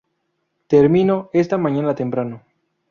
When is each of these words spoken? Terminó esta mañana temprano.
Terminó 0.65 1.29
esta 1.31 1.59
mañana 1.59 1.93
temprano. 1.93 2.41